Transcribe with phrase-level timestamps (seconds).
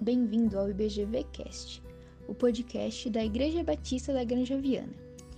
[0.00, 1.82] bem-vindo ao IBGV Cast,
[2.26, 4.94] o podcast da Igreja Batista da Granja Viana.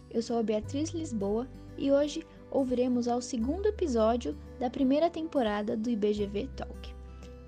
[0.09, 5.91] Eu sou a Beatriz Lisboa e hoje ouviremos ao segundo episódio da primeira temporada do
[5.91, 6.95] IBGV Talk.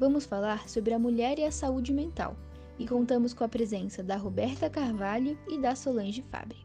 [0.00, 2.36] Vamos falar sobre a mulher e a saúde mental
[2.80, 6.58] e contamos com a presença da Roberta Carvalho e da Solange Fabre.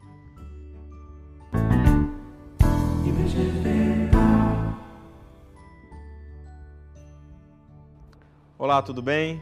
[8.58, 9.40] Olá, tudo bem?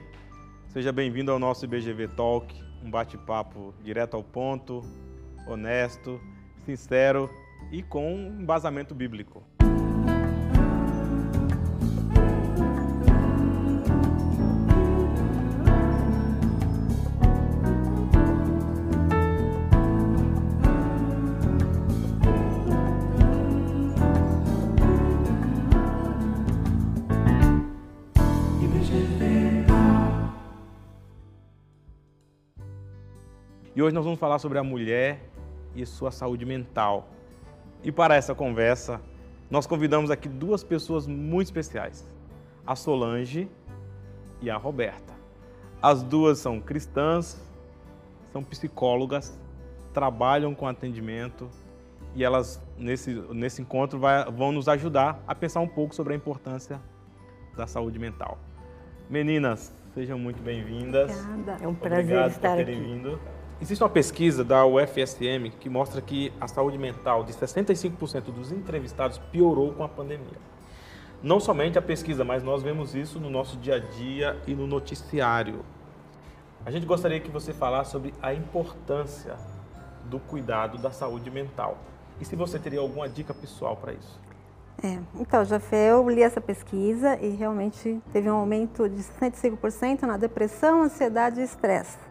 [0.79, 4.81] Seja bem-vindo ao nosso IBGV Talk, um bate-papo direto ao ponto,
[5.45, 6.21] honesto,
[6.65, 7.29] sincero
[7.73, 9.43] e com um embasamento bíblico.
[33.75, 35.21] E hoje nós vamos falar sobre a mulher
[35.75, 37.09] e sua saúde mental.
[37.83, 39.01] E para essa conversa,
[39.51, 42.05] nós convidamos aqui duas pessoas muito especiais:
[42.67, 43.49] a Solange
[44.41, 45.15] e a Roberta.
[45.81, 47.41] As duas são cristãs,
[48.33, 49.39] são psicólogas,
[49.93, 51.49] trabalham com atendimento
[52.15, 56.17] e elas, nesse, nesse encontro, vai, vão nos ajudar a pensar um pouco sobre a
[56.17, 56.81] importância
[57.57, 58.39] da saúde mental.
[59.09, 61.11] Meninas, sejam muito bem-vindas.
[61.11, 61.65] Obrigada.
[61.65, 62.85] É um prazer Obrigado estar por terem aqui.
[62.85, 63.21] Vindo.
[63.61, 69.19] Existe uma pesquisa da UFSM que mostra que a saúde mental de 65% dos entrevistados
[69.33, 70.39] piorou com a pandemia.
[71.21, 74.69] Não somente a pesquisa, mas nós vemos isso no nosso dia a dia e no
[74.69, 75.65] noticiário.
[76.65, 79.35] A gente gostaria que você falasse sobre a importância
[80.05, 81.79] do cuidado da saúde mental.
[82.21, 84.21] E se você teria alguma dica pessoal para isso?
[84.81, 90.17] É, então, Jafé, eu li essa pesquisa e realmente teve um aumento de 65% na
[90.17, 92.08] depressão, ansiedade e estresse.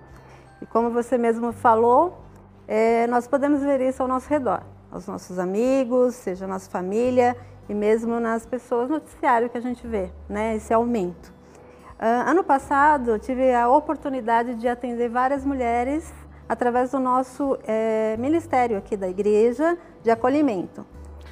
[0.62, 2.20] E como você mesmo falou,
[2.68, 4.62] é, nós podemos ver isso ao nosso redor,
[4.92, 7.36] aos nossos amigos, seja nossa família
[7.70, 11.34] e mesmo nas pessoas noticiário que a gente vê, né, esse aumento.
[12.00, 16.14] Uh, ano passado, tive a oportunidade de atender várias mulheres
[16.48, 20.86] através do nosso é, ministério aqui da igreja de acolhimento.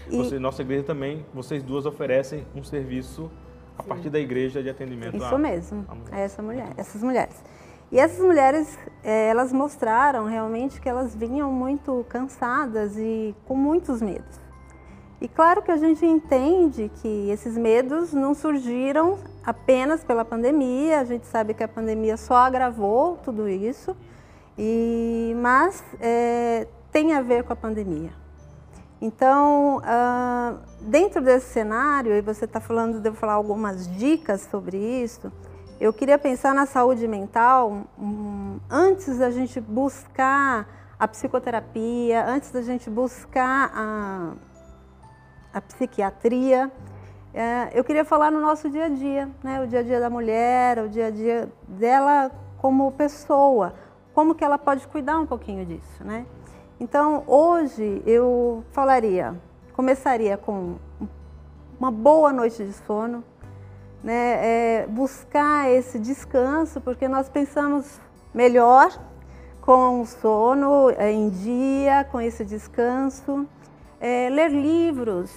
[0.10, 0.18] E...
[0.18, 3.32] Você, nossa igreja também, vocês duas oferecem um serviço
[3.78, 3.90] a Sim.
[3.90, 5.16] partir da igreja de atendimento.
[5.16, 7.44] Isso a, mesmo, a, a essa mulher, essas mulheres.
[7.92, 14.02] E essas mulheres, é, elas mostraram realmente que elas vinham muito cansadas e com muitos
[14.02, 14.40] medos.
[15.22, 21.06] E claro que a gente entende que esses medos não surgiram apenas pela pandemia, a
[21.06, 23.96] gente sabe que a pandemia só agravou tudo isso,
[24.58, 28.12] e, mas é, tem a ver com a pandemia.
[29.02, 35.32] Então, uh, dentro desse cenário, e você está falando, devo falar algumas dicas sobre isso,
[35.80, 42.62] eu queria pensar na saúde mental um, antes da gente buscar a psicoterapia, antes da
[42.62, 44.34] gente buscar a,
[45.54, 46.72] a psiquiatria.
[47.34, 49.62] É, eu queria falar no nosso dia a dia, né?
[49.62, 53.74] o dia a dia da mulher, o dia a dia dela como pessoa,
[54.14, 56.04] como que ela pode cuidar um pouquinho disso.
[56.04, 56.26] Né?
[56.80, 59.36] Então, hoje eu falaria,
[59.74, 60.78] começaria com
[61.78, 63.22] uma boa noite de sono,
[64.06, 68.00] né, é buscar esse descanso, porque nós pensamos
[68.32, 68.96] melhor
[69.62, 73.48] com o sono é, em dia, com esse descanso.
[74.00, 75.32] É, ler livros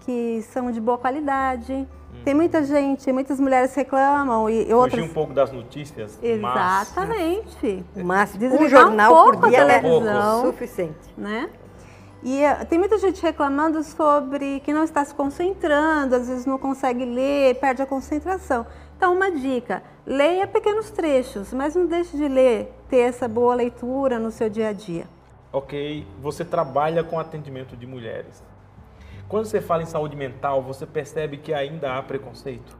[0.00, 1.72] que são de boa qualidade.
[1.72, 2.20] Hum.
[2.22, 5.04] Tem muita gente, muitas mulheres reclamam e Fugir outras...
[5.04, 6.18] um pouco das notícias.
[6.22, 7.82] Exatamente.
[7.96, 9.80] Mas, mas um jornal um por dia é
[10.42, 11.14] suficiente.
[11.16, 11.48] Né?
[12.22, 16.58] E eh, tem muita gente reclamando sobre que não está se concentrando, às vezes não
[16.58, 18.64] consegue ler, perde a concentração.
[18.96, 24.18] Então, uma dica: leia pequenos trechos, mas não deixe de ler, ter essa boa leitura
[24.18, 25.06] no seu dia a dia.
[25.52, 28.42] Ok, você trabalha com atendimento de mulheres.
[29.28, 32.76] Quando você fala em saúde mental, você percebe que ainda há preconceito?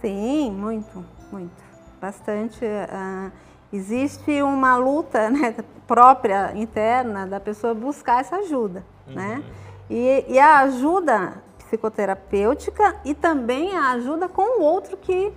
[0.00, 1.62] Sim, muito, muito.
[2.00, 2.64] Bastante.
[2.64, 3.32] Uh,
[3.74, 5.54] existe uma luta né,
[5.86, 8.84] própria, interna, da pessoa buscar essa ajuda.
[9.06, 9.14] Uhum.
[9.14, 9.42] Né?
[9.90, 15.32] E, e, a ajuda psicoterapêutica e também a ajuda com o outro que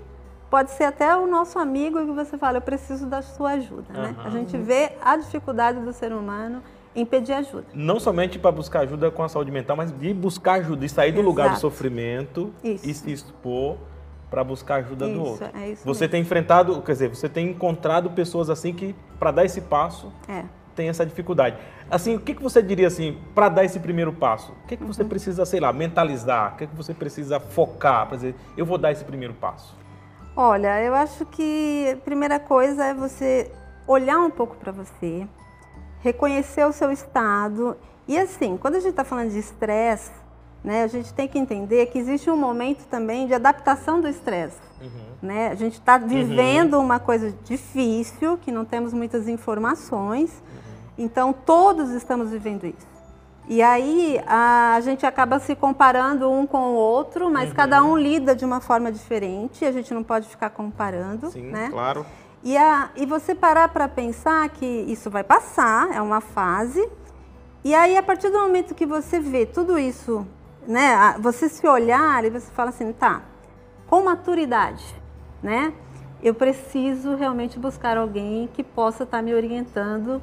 [0.49, 3.93] pode ser até o nosso amigo que você fala, eu preciso da sua ajuda.
[3.93, 4.01] Uhum.
[4.01, 4.15] Né?
[4.23, 6.61] A gente vê a dificuldade do ser humano
[6.95, 7.65] em pedir ajuda.
[7.73, 11.11] Não somente para buscar ajuda com a saúde mental, mas de buscar ajuda, de sair
[11.11, 11.29] do Exato.
[11.29, 12.87] lugar do sofrimento isso.
[12.87, 13.77] e se expor
[14.29, 15.49] para buscar ajuda isso, do outro.
[15.53, 16.11] É isso você mesmo.
[16.11, 20.43] tem enfrentado, quer dizer, você tem encontrado pessoas assim que para dar esse passo é.
[20.75, 21.57] tem essa dificuldade.
[21.89, 24.51] Assim, o que, que você diria assim para dar esse primeiro passo?
[24.63, 25.09] O que, que você uhum.
[25.09, 26.53] precisa, sei lá, mentalizar?
[26.53, 29.75] O que, que você precisa focar para dizer, eu vou dar esse primeiro passo?
[30.35, 33.49] Olha, eu acho que a primeira coisa é você
[33.87, 35.25] olhar um pouco para você,
[36.01, 37.77] reconhecer o seu estado.
[38.07, 40.11] E assim, quando a gente está falando de estresse,
[40.63, 44.59] né, a gente tem que entender que existe um momento também de adaptação do estresse.
[44.81, 44.89] Uhum.
[45.21, 45.47] Né?
[45.49, 46.83] A gente está vivendo uhum.
[46.83, 51.05] uma coisa difícil, que não temos muitas informações, uhum.
[51.05, 52.97] então todos estamos vivendo isso.
[53.49, 57.55] E aí a, a, gente acaba se comparando um com o outro, mas uhum.
[57.55, 61.31] cada um lida de uma forma diferente, a gente não pode ficar comparando.
[61.31, 61.69] Sim, né?
[61.71, 62.05] claro.
[62.43, 66.87] E, a, e você parar para pensar que isso vai passar, é uma fase,
[67.63, 70.25] e aí a partir do momento que você vê tudo isso,
[70.67, 73.21] né, você se olhar e você fala assim, tá,
[73.87, 74.83] com maturidade,
[75.41, 75.73] né?
[76.21, 80.21] Eu preciso realmente buscar alguém que possa estar tá me orientando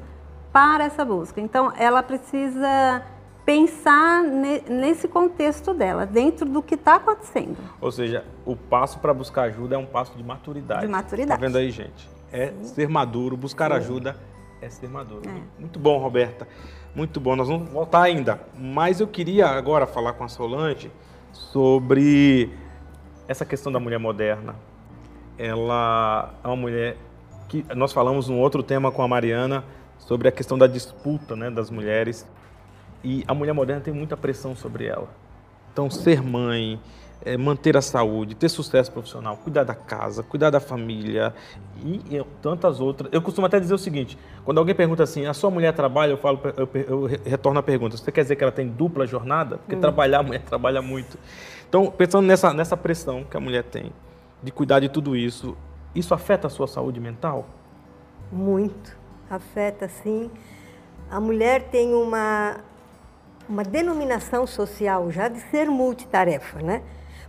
[0.51, 1.41] para essa busca.
[1.41, 3.01] Então, ela precisa
[3.45, 7.57] pensar nesse contexto dela, dentro do que está acontecendo.
[7.79, 10.81] Ou seja, o passo para buscar ajuda é um passo de maturidade.
[10.81, 11.39] De maturidade.
[11.39, 12.09] Tá vendo aí, gente?
[12.31, 12.63] É Sim.
[12.63, 13.77] ser maduro, buscar Sim.
[13.77, 14.15] ajuda
[14.61, 15.29] é ser maduro.
[15.29, 15.59] É.
[15.59, 16.47] Muito bom, Roberta.
[16.93, 17.35] Muito bom.
[17.35, 18.39] Nós vamos voltar ainda.
[18.57, 20.91] Mas eu queria agora falar com a Solange
[21.31, 22.51] sobre
[23.27, 24.55] essa questão da mulher moderna.
[25.37, 26.97] Ela é uma mulher
[27.49, 29.63] que nós falamos um outro tema com a Mariana
[29.97, 32.25] sobre a questão da disputa, né, das mulheres
[33.05, 35.07] e a mulher moderna tem muita pressão sobre ela.
[35.71, 36.79] Então, ser mãe,
[37.23, 41.33] é, manter a saúde, ter sucesso profissional, cuidar da casa, cuidar da família
[41.83, 43.11] e, tantas outras.
[43.11, 46.17] Eu costumo até dizer o seguinte: quando alguém pergunta assim, a sua mulher trabalha, eu
[46.17, 49.57] falo, eu, eu retorno a pergunta: você quer dizer que ela tem dupla jornada?
[49.57, 49.81] Porque hum.
[49.81, 51.17] trabalhar, a mulher trabalha muito.
[51.67, 53.91] Então, pensando nessa, nessa pressão que a mulher tem
[54.41, 55.57] de cuidar de tudo isso,
[55.93, 57.47] isso afeta a sua saúde mental?
[58.31, 58.95] Muito.
[59.29, 60.29] Afeta, sim.
[61.09, 62.57] A mulher tem uma
[63.47, 66.81] uma denominação social já de ser multitarefa, né?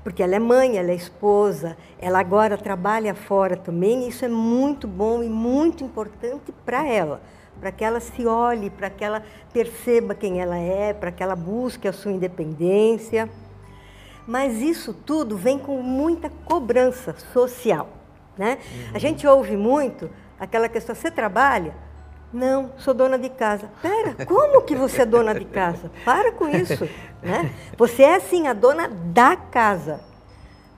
[0.06, 4.28] Porque ela é mãe, ela é esposa, ela agora trabalha fora também, e isso é
[4.28, 7.20] muito bom e muito importante para ela,
[7.58, 11.34] para que ela se olhe, para que ela perceba quem ela é, para que ela
[11.34, 13.28] busque a sua independência.
[14.24, 17.88] Mas isso tudo vem com muita cobrança social,
[18.38, 18.58] né?
[18.60, 18.90] Uhum.
[18.94, 21.74] A gente ouve muito aquela questão, você trabalha?
[22.36, 23.70] Não, sou dona de casa.
[23.80, 25.90] Pera, como que você é dona de casa?
[26.04, 26.86] Para com isso.
[27.22, 27.50] Né?
[27.76, 30.00] Você é sim a dona da casa.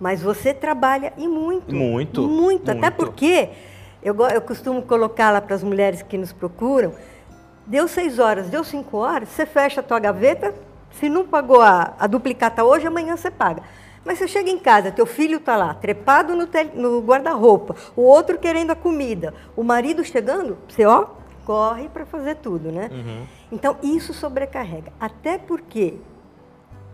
[0.00, 1.74] Mas você trabalha e muito.
[1.74, 2.22] Muito.
[2.22, 2.42] Muito.
[2.42, 2.70] muito.
[2.70, 3.50] Até porque
[4.02, 6.94] eu, eu costumo colocar lá para as mulheres que nos procuram,
[7.66, 10.54] deu seis horas, deu cinco horas, você fecha a tua gaveta,
[10.92, 13.62] se não pagou a, a duplicata hoje, amanhã você paga.
[14.04, 18.38] Mas você chega em casa, teu filho está lá, trepado no, no guarda-roupa, o outro
[18.38, 21.17] querendo a comida, o marido chegando, você ó,
[21.48, 22.90] corre para fazer tudo, né?
[22.92, 23.26] Uhum.
[23.50, 25.94] Então isso sobrecarrega, até porque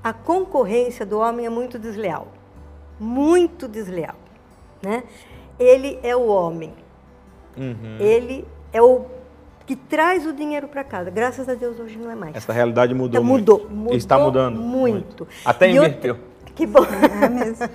[0.01, 2.29] a concorrência do homem é muito desleal,
[3.01, 4.15] muito desleal,
[4.81, 5.03] né?
[5.59, 6.73] Ele é o homem,
[7.57, 7.97] uhum.
[7.99, 9.07] ele é o
[9.67, 11.11] que traz o dinheiro para casa.
[11.11, 12.37] Graças a Deus hoje não é mais.
[12.37, 13.75] Essa realidade mudou então, mudou, muito.
[13.75, 15.25] Mudou Está mudando muito.
[15.25, 15.29] muito.
[15.45, 16.15] Até inverteu.
[16.15, 16.85] Outra, que bom.
[17.23, 17.69] É mesmo.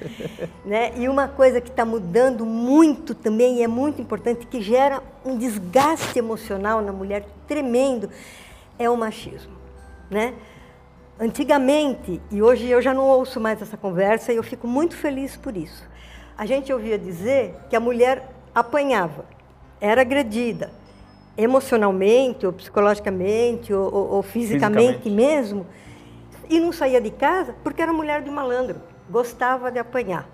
[0.64, 0.92] né?
[0.96, 5.36] E uma coisa que está mudando muito também, e é muito importante, que gera um
[5.36, 8.08] desgaste emocional na mulher tremendo,
[8.78, 9.52] é o machismo.
[10.10, 10.34] Né?
[11.20, 15.36] Antigamente, e hoje eu já não ouço mais essa conversa, e eu fico muito feliz
[15.36, 15.88] por isso.
[16.36, 19.24] A gente ouvia dizer que a mulher apanhava,
[19.80, 20.72] era agredida,
[21.36, 25.66] emocionalmente, ou psicologicamente, ou, ou, ou fisicamente, fisicamente mesmo
[26.48, 30.28] e não saía de casa porque era mulher de malandro, gostava de apanhar.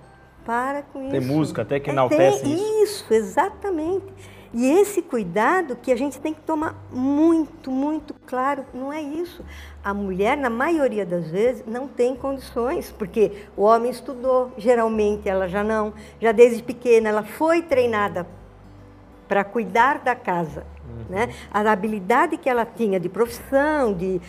[0.45, 1.11] Para com isso.
[1.11, 2.83] Tem música até que é, enaltece tem, isso.
[2.83, 4.07] Isso, exatamente.
[4.53, 9.45] E esse cuidado que a gente tem que tomar muito, muito claro, não é isso.
[9.83, 15.47] A mulher, na maioria das vezes, não tem condições, porque o homem estudou, geralmente ela
[15.47, 18.27] já não, já desde pequena ela foi treinada
[19.29, 20.67] para cuidar da casa.
[20.85, 21.05] Uhum.
[21.17, 21.33] Né?
[21.53, 24.21] A habilidade que ela tinha de profissão, de,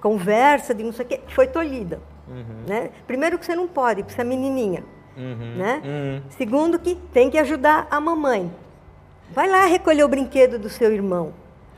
[0.00, 2.00] conversa, de não sei o quê, foi tolhida.
[2.28, 2.64] Uhum.
[2.66, 2.90] Né?
[3.06, 4.84] Primeiro que você não pode, porque você é menininha.
[5.16, 5.56] Uhum.
[5.56, 5.82] Né?
[5.84, 6.22] Uhum.
[6.30, 8.50] Segundo que tem que ajudar a mamãe.
[9.32, 11.32] Vai lá recolher o brinquedo do seu irmão.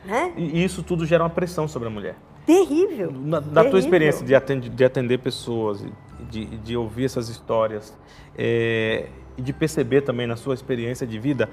[0.04, 0.32] Né?
[0.36, 2.16] E isso tudo gera uma pressão sobre a mulher.
[2.44, 3.12] Terrível.
[3.12, 5.84] Na, na tua experiência de atender, de atender pessoas,
[6.28, 7.96] de, de ouvir essas histórias,
[8.36, 11.48] é, e de perceber também na sua experiência de vida,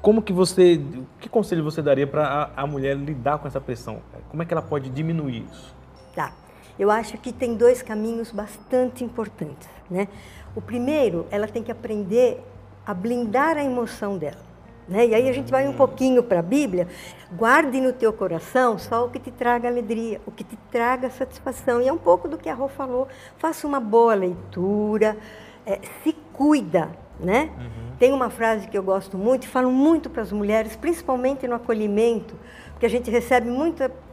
[0.00, 0.80] como que você,
[1.18, 4.00] que conselho você daria para a, a mulher lidar com essa pressão?
[4.28, 5.74] Como é que ela pode diminuir isso?
[6.14, 6.32] Tá.
[6.78, 10.08] Eu acho que tem dois caminhos bastante importantes, né?
[10.56, 12.42] O primeiro, ela tem que aprender
[12.86, 14.54] a blindar a emoção dela.
[14.88, 15.06] Né?
[15.06, 16.86] E aí a gente vai um pouquinho para a Bíblia.
[17.32, 21.80] Guarde no teu coração só o que te traga alegria, o que te traga satisfação.
[21.80, 23.08] E é um pouco do que a Rô falou.
[23.38, 25.16] Faça uma boa leitura,
[25.64, 27.50] é, se cuida, né?
[27.98, 31.54] Tem uma frase que eu gosto muito e falo muito para as mulheres, principalmente no
[31.54, 32.34] acolhimento,
[32.72, 33.48] porque a gente recebe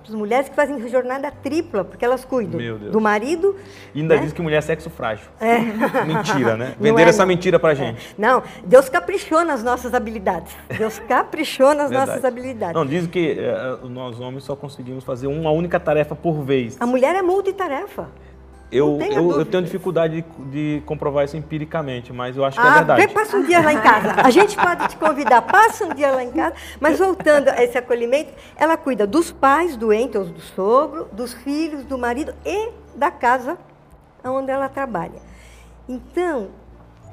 [0.01, 2.59] muitas mulheres que fazem jornada tripla, porque elas cuidam
[2.91, 3.55] do marido.
[3.93, 4.21] E ainda né?
[4.21, 5.27] diz que mulher é sexo frágil.
[5.41, 6.05] É.
[6.05, 6.75] Mentira, né?
[6.79, 7.27] Venderam é, essa não.
[7.27, 8.15] mentira pra gente.
[8.17, 10.55] Não, Deus caprichou nas nossas habilidades.
[10.77, 12.09] Deus caprichou nas Verdade.
[12.11, 12.75] nossas habilidades.
[12.75, 16.77] Não, dizem que eh, nós homens só conseguimos fazer uma única tarefa por vez.
[16.79, 18.07] A mulher é multitarefa.
[18.71, 20.43] Eu, eu, eu tenho dificuldade de,
[20.77, 23.05] de comprovar isso empiricamente, mas eu acho que é Ah, verdade.
[23.05, 24.21] vem, passa um dia lá em casa.
[24.23, 26.55] A gente pode te convidar, passa um dia lá em casa.
[26.79, 31.83] Mas voltando a esse acolhimento, ela cuida dos pais doentes, ou do sogro, dos filhos,
[31.83, 33.57] do marido e da casa
[34.23, 35.19] onde ela trabalha.
[35.89, 36.49] Então,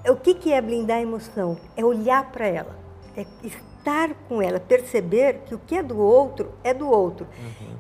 [0.08, 1.58] o que que é blindar a emoção?
[1.76, 2.76] É olhar para ela,
[3.16, 3.24] é
[3.78, 7.26] estar com ela, perceber que o que é do outro é do outro.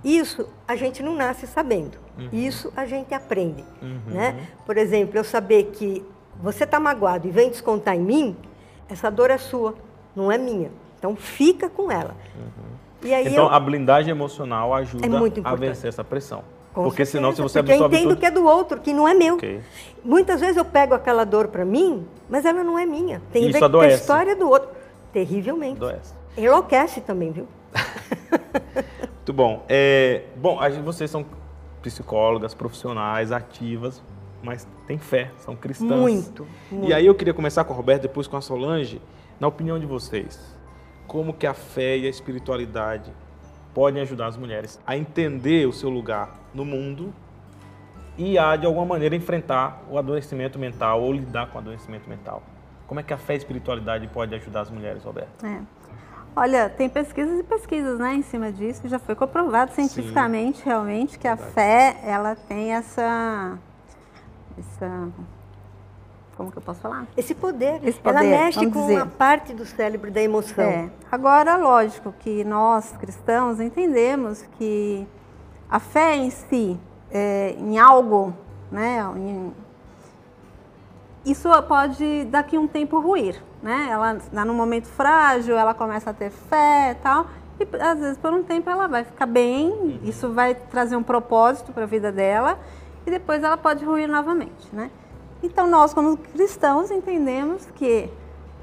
[0.04, 1.98] Isso a gente não nasce sabendo.
[2.32, 3.64] Isso a gente aprende.
[4.06, 4.46] Né?
[4.64, 6.04] Por exemplo, eu saber que
[6.40, 8.36] você está magoado e vem descontar em mim,
[8.88, 9.74] essa dor é sua,
[10.14, 10.70] não é minha.
[10.98, 12.16] Então fica com ela.
[13.02, 16.42] Aí Então, eu, a blindagem emocional ajuda É a vencer essa pressão.
[16.74, 18.20] com Porque senão, se certeza, você porque eu absorve entendo tudo...
[18.20, 19.34] que é do outro, que não é meu.
[19.36, 19.60] Ok.
[20.04, 23.22] Muitas vezes eu pego aquela dor para mim, mas ela não é minha.
[23.32, 24.77] Tem Isso que ver com a história do outro.
[25.12, 25.76] Terrivelmente.
[25.78, 26.14] Adoece.
[26.36, 27.46] Enlouquece também, viu?
[29.16, 29.64] Muito bom.
[29.68, 31.24] É, bom, a gente- vocês são
[31.82, 34.02] psicólogas, profissionais, ativas,
[34.42, 35.88] mas têm fé, são cristãs.
[35.90, 36.88] Muito, muito.
[36.88, 39.00] E aí eu queria começar com a Roberta, depois com a Solange.
[39.38, 40.40] Na opinião de vocês,
[41.06, 43.12] como que a fé e a espiritualidade
[43.74, 47.12] podem ajudar as mulheres a entender o seu lugar no mundo
[48.16, 52.42] e a, de alguma maneira, enfrentar o adoecimento mental ou lidar com o adoecimento mental?
[52.88, 55.46] Como é que a fé e a espiritualidade pode ajudar as mulheres, Roberta?
[55.46, 55.60] É.
[56.34, 61.28] Olha, tem pesquisas e pesquisas, né, em cima disso, já foi comprovado cientificamente, realmente, que
[61.28, 63.58] a fé, ela tem essa,
[64.58, 65.08] essa,
[66.36, 67.06] como que eu posso falar?
[67.16, 68.96] Esse poder, Esse ela poder, mexe vamos com dizer.
[68.96, 70.64] uma parte do cérebro da emoção.
[70.64, 70.88] É.
[71.10, 75.06] Agora, lógico que nós, cristãos, entendemos que
[75.68, 76.78] a fé em si,
[77.10, 78.32] é, em algo,
[78.70, 79.52] né, em-
[81.30, 83.88] isso pode daqui a um tempo ruir, né?
[83.90, 87.26] Ela está num momento frágil, ela começa a ter fé e tal,
[87.60, 91.72] e às vezes por um tempo ela vai ficar bem, isso vai trazer um propósito
[91.72, 92.58] para a vida dela,
[93.06, 94.90] e depois ela pode ruir novamente, né?
[95.42, 98.10] Então nós como cristãos entendemos que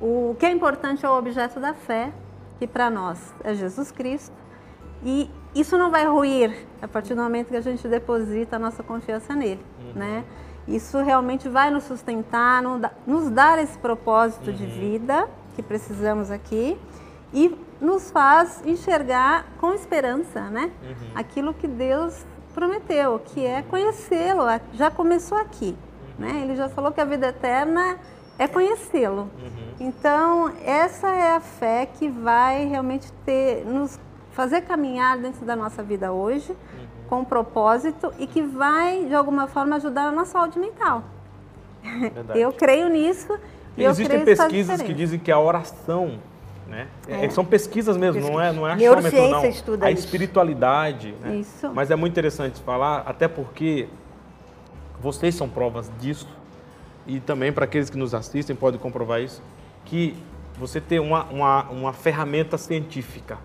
[0.02, 2.12] o que é importante é o objeto da fé,
[2.60, 4.36] que para nós é Jesus Cristo,
[5.04, 8.82] e isso não vai ruir a partir do momento que a gente deposita a nossa
[8.82, 10.24] confiança nele, né?
[10.68, 12.62] Isso realmente vai nos sustentar,
[13.06, 16.78] nos dar esse propósito de vida que precisamos aqui
[17.34, 20.72] e nos faz enxergar com esperança, né?
[21.14, 24.44] Aquilo que Deus prometeu, que é conhecê-lo.
[24.74, 25.78] Já começou aqui,
[26.18, 26.42] né?
[26.44, 28.00] Ele já falou que a vida eterna
[28.40, 29.30] é conhecê-lo.
[29.80, 34.00] Então, essa é a fé que vai realmente ter, nos
[34.32, 36.56] fazer caminhar dentro da nossa vida hoje
[37.10, 41.04] com propósito e que vai, de alguma forma, ajudar a nossa saúde mental.
[41.84, 42.40] Verdade.
[42.40, 43.38] Eu creio nisso.
[43.78, 46.20] E eu Existem creio pesquisas que dizem que a oração,
[46.68, 46.88] né?
[47.08, 49.46] é- São pesquisas mesmo, não é, não é achômetro, não.
[49.46, 50.06] estuda a isso.
[50.06, 51.36] espiritualidade, né?
[51.36, 51.70] Isso.
[51.74, 53.88] Mas é muito interessante falar, até porque
[55.02, 56.28] vocês são provas disso
[57.06, 59.42] e também para aqueles que nos assistem podem comprovar isso,
[59.84, 60.16] que
[60.58, 63.38] você ter uma, uma, uma ferramenta científica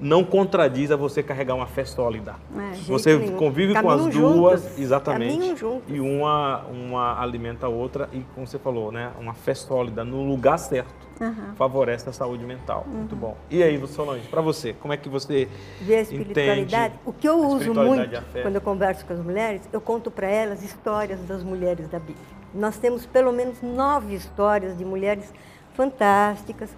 [0.00, 2.36] não contradiz a você carregar uma fé sólida.
[2.56, 2.74] É.
[2.86, 3.36] Você nenhum.
[3.36, 5.54] convive com as duas, exatamente.
[5.86, 10.26] E uma, uma alimenta a outra e, como você falou, né, uma fé sólida no
[10.26, 11.54] lugar certo Aham.
[11.54, 12.84] favorece a saúde mental.
[12.86, 12.98] Uhum.
[12.98, 13.36] Muito bom.
[13.50, 15.48] E aí, Solange, para você, como é que você
[15.82, 16.94] ver a espiritualidade.
[16.94, 20.28] entende O que eu uso muito quando eu converso com as mulheres, eu conto para
[20.28, 22.40] elas histórias das mulheres da Bíblia.
[22.54, 25.32] Nós temos pelo menos nove histórias de mulheres
[25.74, 26.70] fantásticas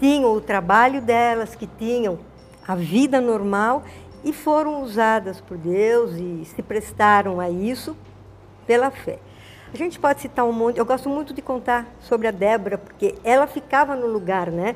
[0.00, 2.18] tinham o trabalho delas, que tinham
[2.66, 3.84] a vida normal
[4.24, 7.96] e foram usadas por Deus e se prestaram a isso
[8.66, 9.18] pela fé.
[9.72, 13.14] A gente pode citar um monte, eu gosto muito de contar sobre a Débora, porque
[13.22, 14.74] ela ficava no lugar, né,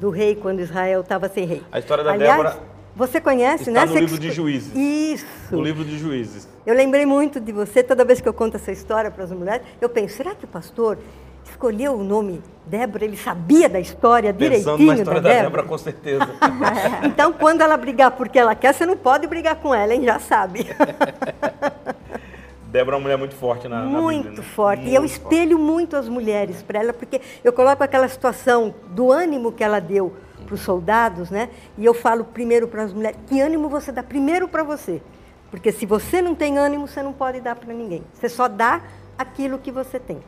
[0.00, 1.62] do rei quando Israel estava sem rei.
[1.70, 3.86] A história da Aliás, Débora Você conhece, está né?
[3.86, 4.74] no Você livro que- de Juízes.
[4.74, 5.26] Isso.
[5.54, 6.48] no livro de Juízes.
[6.66, 9.66] Eu lembrei muito de você, toda vez que eu conto essa história para as mulheres,
[9.80, 10.98] eu penso, será que o pastor
[11.44, 15.50] escolheu o nome Débora, ele sabia da história Pensando direitinho na história da Débora?
[15.50, 16.28] Débora, com certeza.
[17.04, 20.04] Então, quando ela brigar porque ela quer, você não pode brigar com ela, hein?
[20.04, 20.66] Já sabe.
[22.72, 24.48] Débora é uma mulher muito forte na, na muito Bíblia, né?
[24.54, 24.84] forte.
[24.84, 29.12] E eu Muito espelho muito as mulheres para ela, porque eu coloco aquela situação do
[29.12, 30.14] ânimo que ela deu
[30.46, 31.50] para os soldados, né?
[31.76, 35.02] E eu falo primeiro para as mulheres, que ânimo você dá primeiro para você?
[35.50, 38.02] Porque se você não tem ânimo, você não pode dar para ninguém.
[38.14, 38.80] Você só dá
[39.18, 40.22] aquilo que você tem.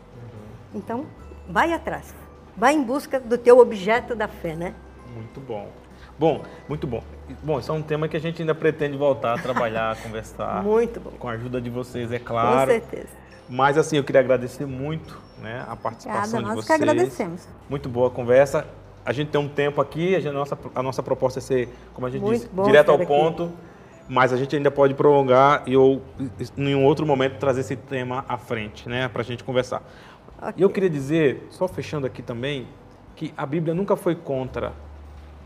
[0.74, 1.06] Então,
[1.48, 2.14] vai atrás.
[2.56, 4.74] Vai em busca do teu objeto da fé, né?
[5.14, 5.68] Muito bom.
[6.18, 7.02] Bom, muito bom.
[7.42, 10.62] Bom, isso é um tema que a gente ainda pretende voltar a trabalhar, a conversar.
[10.62, 11.10] Muito bom.
[11.18, 12.60] Com a ajuda de vocês, é claro.
[12.60, 13.08] Com certeza.
[13.48, 16.66] Mas assim, eu queria agradecer muito né, a participação Obrigada, de nós vocês.
[16.66, 17.48] que agradecemos.
[17.68, 18.66] Muito boa a conversa.
[19.04, 21.68] A gente tem um tempo aqui, a, gente- a nossa, a nossa proposta é ser,
[21.92, 23.12] como a gente Muito disse, bom direto ao estar aqui.
[23.22, 23.50] ponto,
[24.08, 26.00] mas a gente ainda pode prolongar e eu,
[26.56, 29.82] em um outro momento, trazer esse tema à frente, né, para a gente conversar.
[30.38, 30.54] Ok.
[30.56, 32.66] E eu queria dizer, só fechando aqui também,
[33.16, 34.72] que a Bíblia nunca foi contra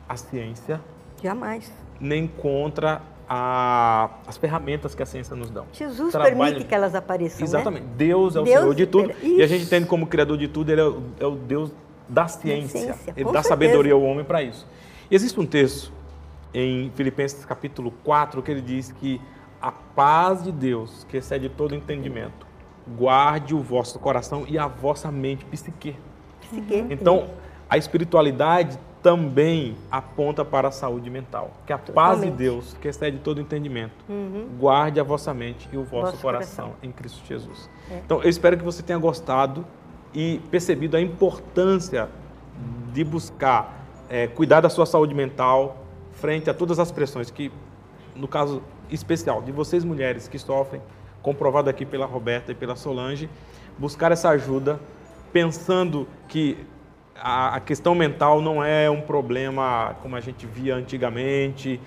[0.09, 0.81] a ciência,
[1.23, 1.71] Jamais.
[2.01, 5.63] nem contra a- as ferramentas que a ciência nos dá.
[5.73, 7.85] Jesus Trabalha- permite que elas apareçam, Exatamente.
[7.97, 9.11] Deus é o Deus Senhor de tudo.
[9.11, 9.67] espera- E a gente Isso.
[9.75, 11.71] entende como Criador de tudo, Ele é o, é o Deus
[12.09, 12.81] da ciência.
[12.81, 13.49] ciência, Ele com dá certeza.
[13.49, 14.67] sabedoria ao homem para isso.
[15.11, 15.93] E existe um texto
[16.55, 19.21] em Filipenses capítulo 4 que ele diz que
[19.61, 22.47] a paz de Deus, que excede todo entendimento,
[22.97, 25.97] guarde o vosso coração e a vossa mente psique.
[26.41, 26.87] Psique.
[26.91, 27.29] Então,
[27.69, 31.53] a espiritualidade também aponta para a saúde mental.
[31.67, 32.31] Que a paz de.
[32.31, 33.95] Deus, que excede todo entendimento,
[34.59, 36.83] guarde a vossa mente e o vosso, Vosso coração, coração.
[36.83, 37.71] em Cristo Jesus.
[37.91, 37.99] É.
[38.05, 39.65] Então, eu espero que você tenha gostado
[40.15, 42.09] e percebido a importância
[42.93, 47.53] de buscar eh, cuidar da sua saúde mental frente a todas as pressões que,
[48.17, 50.81] no caso especial de vocês mulheres que sofrem,
[51.23, 53.29] comprovado aqui pela Roberta e pela Solange,
[53.79, 54.81] buscar essa ajuda
[55.33, 56.57] pensando que
[57.15, 61.81] a, questão mental não é um problema como a gente via antigamente,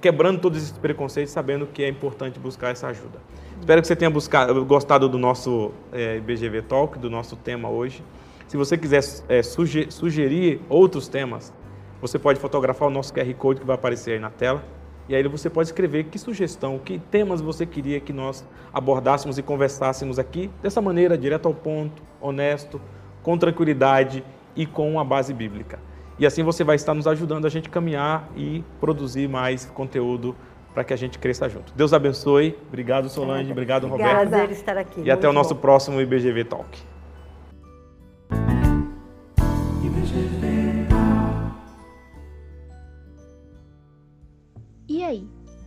[0.00, 3.18] quebrando todos esses preconceitos, sabendo que é importante buscar essa ajuda.
[3.58, 8.02] Espero que você tenha buscado, gostado do nosso eh, IBGV Talk, do nosso tema hoje.
[8.46, 9.02] Se você quiser
[9.42, 11.52] suge- sugerir outros temas,
[12.00, 14.64] você pode fotografar o nosso QR Code que vai aparecer aí na tela.
[15.08, 19.42] E aí você pode escrever que sugestão, que temas você queria que nós abordássemos e
[19.42, 22.80] conversássemos aqui dessa maneira, direto ao ponto, honesto,
[23.22, 24.22] com tranquilidade
[24.54, 25.78] e com uma base bíblica.
[26.18, 30.36] E assim você vai estar nos ajudando a gente caminhar e produzir mais conteúdo
[30.74, 31.72] para que a gente cresça junto.
[31.74, 32.58] Deus abençoe.
[32.68, 33.50] Obrigado, Solange.
[33.50, 34.14] Obrigado, Obrigada.
[34.14, 34.30] Roberto.
[34.30, 35.00] Prazer estar aqui.
[35.02, 35.60] E até o Muito nosso bom.
[35.60, 36.97] próximo IBGV Talk.